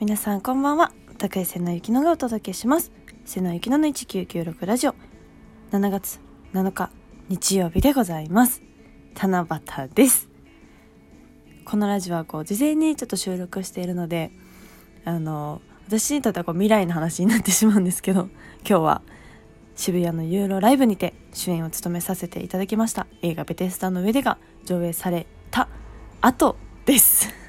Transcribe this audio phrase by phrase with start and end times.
[0.00, 0.92] 皆さんこんばんは。
[1.18, 2.92] 高井瀬野ゆきのがお届けします。
[3.24, 4.94] 瀬野ゆきのの1996ラジオ。
[5.72, 6.20] 7月
[6.54, 6.90] 7日
[7.28, 8.62] 日曜日でございます。
[9.20, 10.28] 七夕です。
[11.64, 14.30] このラジオはこう事前にちょっと収録しているので
[15.04, 18.28] あの私にとってはこう未来の話になってしまうんですけど
[18.60, 19.02] 今日は
[19.74, 23.08] 渋谷のユーロライブにて主演を務めさせていただきました。
[23.22, 25.68] 映画「ベテスタの上で」が上映された
[26.20, 26.54] 後
[26.86, 27.47] です。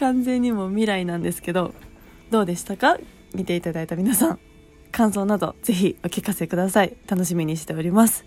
[0.00, 1.74] 完全にも未来なんですけど
[2.30, 2.98] どうでしたか？
[3.34, 4.40] 見ていただいた皆さん。
[4.90, 6.96] 感想などぜひお聞かせください。
[7.06, 8.24] 楽しみにしております。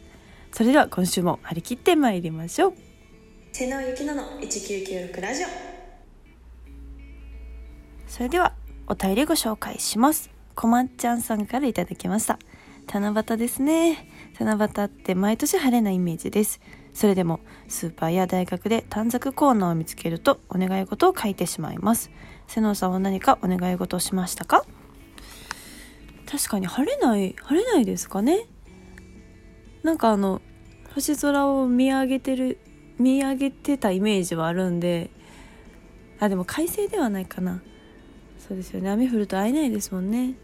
[0.51, 2.73] それでは今週も張り切ってまいりましょう。
[3.51, 5.47] 瀬野ゆきのの1996ラジオ。
[8.07, 8.53] それでは
[8.87, 10.29] お便りご紹介します。
[10.55, 12.37] こまっちゃんさんからいただきました。
[12.91, 14.07] 七夕ですね。
[14.39, 16.61] 七夕って毎年晴れなイメージです
[16.93, 22.11] それでもスーパーや大学で短冊コーナーを見つけるとお願い事を書いてしまいます。
[22.47, 24.63] 瀬能さんは何かお願い事をしましたか？
[26.29, 28.47] 確かに晴れない晴れないですかね？
[29.81, 30.41] なんかあの
[30.93, 32.59] 星空を見上げてる
[32.99, 35.09] 見上げてたイメージはあるんで
[36.19, 37.61] あでも快晴ではないかな。
[38.37, 38.91] そうですよね。
[38.91, 40.35] 雨降ると会えないですもんね。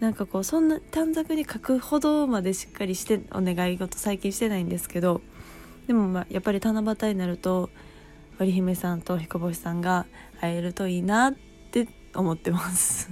[0.00, 5.20] なんかこうそんな短冊に書くほどまでしっかりしてお願い事最近してないんですけど
[5.90, 7.68] でもまあやっぱり七夕になると
[8.38, 10.06] 織姫さんと彦星さんが
[10.40, 11.34] 会えるといいなっ
[11.72, 13.10] て思ってます。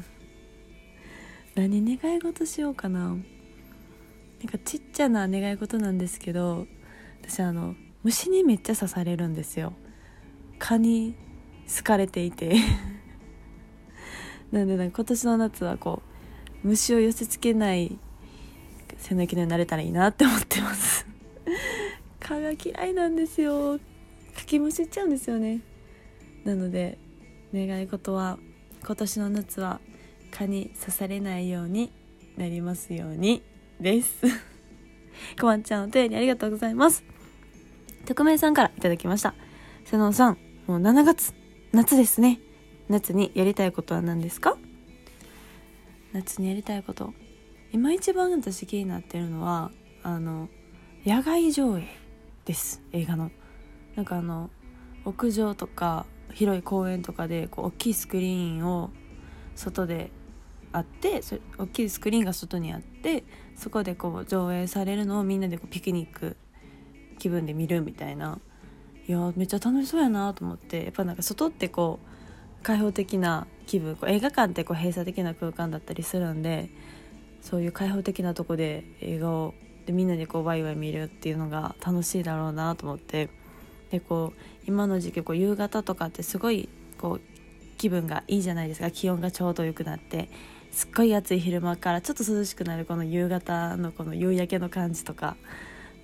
[1.57, 3.01] 何願い事しようかな。
[3.01, 6.69] なんかちっちゃな願い事なんですけど
[7.21, 9.73] 私あの虫にめっちゃ刺されるんですよ。
[10.61, 11.17] 蚊に
[11.67, 12.55] 好かれていて。
[14.53, 16.01] なんでなんか今年の夏はこ
[16.63, 17.99] う虫を寄せつけない
[18.99, 21.18] 背のきになれたらいいなって思ってます。
[22.29, 23.79] 蚊が嫌いなんですよ
[24.37, 25.63] かきむしっちゃうんですよね
[26.45, 26.99] なので
[27.55, 28.39] 願い事は
[28.85, 29.81] 今年の夏は
[30.31, 31.91] 蚊に刺されないように
[32.37, 33.43] なりますように
[33.81, 34.27] です
[35.41, 37.03] こまんちゃんお便りありがとうございます
[38.05, 39.35] 匿名さんからいただきました
[39.87, 41.33] 瀬能さんもう7月
[41.73, 42.41] 夏ですね
[42.91, 44.59] 夏にやりたいことは何ですか
[46.13, 47.15] 夏にやりたいこと
[47.73, 49.71] 今一番私気になってるのは
[50.03, 50.51] あの
[51.07, 52.08] 野外上映
[52.49, 53.31] です映画の。
[53.95, 54.49] なんかあの
[55.05, 58.91] 屋上とか広い公園とかでこう大きいスクリーンを
[59.55, 60.11] 外で
[60.73, 66.37] あってそれ大きいスクリーンが外にあってそこでこう上映されるのをみんなでこうピクニック
[67.19, 68.39] 気分で見るみたいな。
[69.07, 76.69] いやめっちゃ楽しそうやなと思ってやっぱなんか外ってこう開放的な気分こう映画館ってこう閉鎖的な空間だったりするんで
[77.41, 79.55] そういう開放的なとこで映画を
[79.89, 83.31] でみんなでこうワイワイ見るっていうのが楽しいだろうなと思って。
[83.91, 86.69] でこう今の時期こう夕方とかってすごい
[86.99, 87.21] こう
[87.79, 88.91] 気分がいいじゃないですか。
[88.91, 90.29] 気温がちょうど良くなって。
[90.73, 95.39] すっごい暑い昼間からちょっと涼しくなるこの夕方のこの夕焼けの感じとか。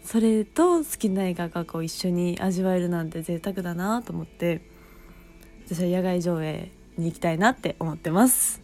[0.03, 4.63] それと好きな映画がこう一緒に味わえるなんて贅沢だなと思って。
[5.67, 8.64] 私は野外上映に行きたいなって思ってます。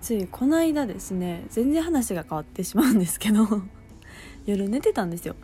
[0.00, 3.46] ついこの間ですね全然話が変わってしまうんですけど
[4.46, 5.36] 夜寝てたんですよ。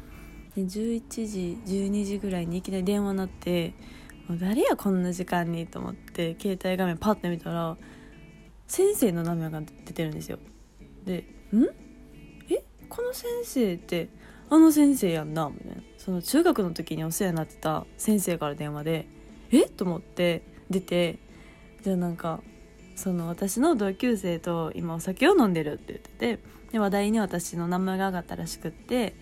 [0.57, 3.75] 11時12時ぐらいにいきなり電話鳴って
[4.29, 7.77] もう誰やこんな時間にと思って携帯画面パッて見たら
[8.69, 10.39] 先生の名前が出てるんですよ。
[11.05, 11.65] で「ん？
[12.49, 12.65] え？
[12.89, 14.09] この先生って
[14.49, 15.83] あの先生やんな」みたいな。
[15.99, 19.09] その中学の時にお世話になってた先生から電話で
[19.51, 19.65] 「え？
[19.65, 21.19] っ?」と思って出て
[21.83, 22.43] じゃあなんか
[22.95, 26.39] その私の同級生と今お酒を飲んでるって言ってて
[26.73, 29.15] で話題に私の名前が上がったらしくって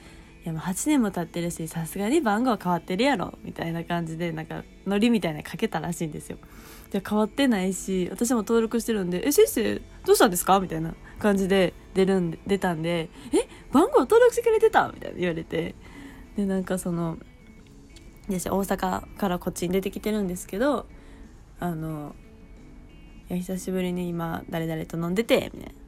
[0.44, 6.38] いやもう8年も経ってるしさすがに番号変わってるやろみたいな感じでなんかノリみたいなかけたらしいんですよ
[6.90, 15.76] で変わってないし私も登録してるんで「え先生どうしたんですか?」みたいな感じで出るんで出たんで「え番号登録してくれてた?」みたいな言われて
[16.36, 17.18] でなんかその
[18.28, 20.86] 私大阪からこっちに出てきてるんですけど
[21.60, 22.16] あの
[23.32, 25.80] いや久しぶりに今誰々と飲んでてみたいな。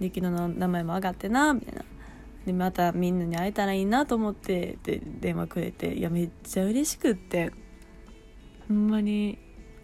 [0.00, 1.84] で昨日の名前も上がってなみたいな。
[2.44, 7.52] でまたみんなに会えたらいいなと思ってで電話くれていやめっちゃ嬉しくって。
[8.66, 9.38] ほんまに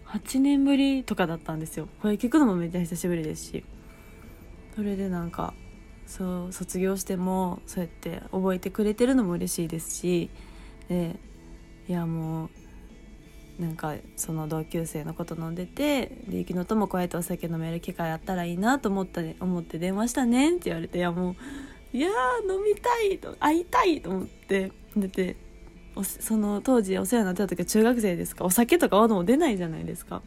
[0.06, 1.88] 8年ぶりとかだったんですよ。
[2.02, 3.64] これ聞くのもめっちゃ久しぶりですし。
[4.74, 5.54] それでなんか
[6.06, 10.30] そう卒業してもそうやって覚えてくれてるのも嬉しいですし。
[10.88, 11.14] で
[11.88, 12.50] いやもう
[13.58, 22.08] なんかその同級生のこと飲んでて「で雪乃ともこうやってお酒飲める機会あったらいいなと思った思って電話したね」って言われて「いやもういや
[22.48, 25.36] 飲みたいと会いたいと思って出て
[26.04, 28.44] その当時お世話になってた時は中学生ですか？
[28.44, 30.22] お酒とかはも出ないじゃないですか。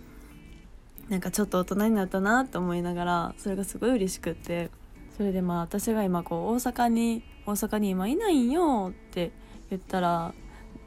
[1.07, 4.69] なんかちょっと大人になったなって思いながらそれがすごい嬉しくって
[5.17, 9.31] それでまあ私が今こう大阪に大阪に今いないんよって
[9.69, 10.33] 言ったら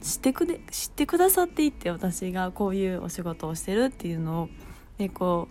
[0.04, 4.48] 知ってくで知ってくださっていって私がこういうお仕事をしてるっていうのを
[4.98, 5.48] でこ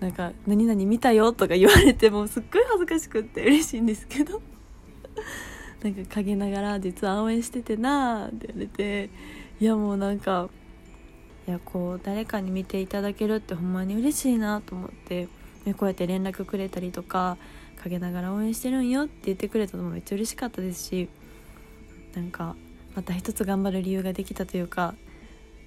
[0.00, 4.40] うなんか「何々見たよ」とか言われてもすっごい恥ずかしくって嬉しいんですけど。
[5.82, 9.08] なんか陰ながら実は応援しててなって言われて
[9.60, 10.50] いやもうなんか
[11.48, 15.28] いやこう誰かに見ていただけるってほんまに嬉しいなと思って
[15.64, 17.38] でこうやって連絡くれたりとか
[17.82, 21.08] 陰ながら応援してるんよって言ってくれたのもめっちゃ嬉しかったですし
[22.14, 22.56] なんか
[22.94, 24.94] また一つ頑張る理由ができたというか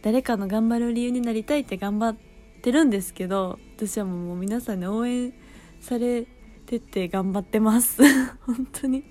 [0.01, 2.17] 誰かの頑張る理由になりたいって頑張っ
[2.61, 5.33] てるんですけど私はもう皆さんに応援
[5.79, 6.27] され
[6.65, 8.01] てて頑張ってます。
[8.45, 9.03] 本当に。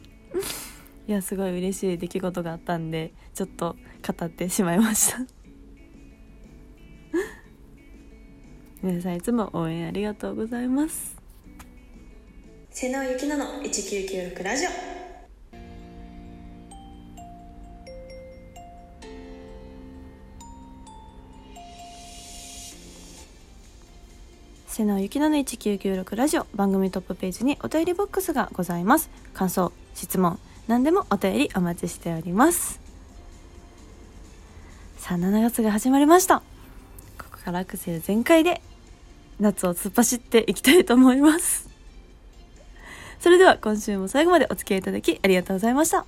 [1.09, 3.77] いやすごい嬉しい出来事があったんでちょっと
[4.07, 5.19] 語ってしまいました。
[8.83, 11.17] 皆さんいつも応援ありがとうございます。
[12.71, 14.92] 瀬野ゆきのの1996ラジオ。
[24.73, 26.47] 瀬野ゆきのの1996ラジオ。
[26.55, 29.11] 番組トップページにお便りボックスがございます。
[29.35, 32.81] 感想質問何でもお便りお待ちしております。
[34.97, 36.39] さあ7月が始まりました。
[37.19, 38.63] ここからアクセル全開で
[39.39, 41.69] 夏を突っ走っていきたいと思います。
[43.21, 46.07] それでは今週も最後までお付き合いいただきありがとうございました。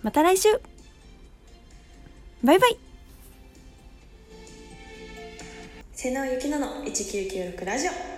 [0.00, 0.48] また来週。
[2.42, 2.87] バイバイ。
[6.00, 8.17] 瀬野ゆきのの1996ラジオ。